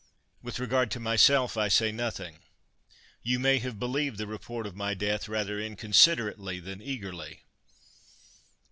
With 0.41 0.57
regard 0.57 0.89
to 0.89 0.99
my 0.99 1.15
self, 1.15 1.57
I 1.57 1.67
say 1.67 1.91
nothing. 1.91 2.39
You 3.21 3.37
may 3.37 3.59
have 3.59 3.77
believed 3.77 4.17
the 4.17 4.25
report 4.25 4.65
of 4.65 4.75
my 4.75 4.95
death 4.95 5.29
rather 5.29 5.59
inconsiderately 5.59 6.59
than 6.59 6.81
eagerly. 6.81 7.43